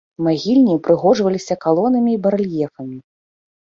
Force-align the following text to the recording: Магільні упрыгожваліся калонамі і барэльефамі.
Магільні 0.27 0.71
упрыгожваліся 0.77 1.59
калонамі 1.69 2.11
і 2.19 2.19
барэльефамі. 2.27 2.97